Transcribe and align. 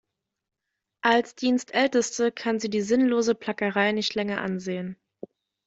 Als 1.01 1.35
Dienstälteste 1.35 2.31
kann 2.31 2.59
sie 2.59 2.71
die 2.71 2.81
sinnlose 2.81 3.35
Plackerei 3.35 3.91
nicht 3.91 4.15
länger 4.15 4.41
ansehen. 4.41 4.97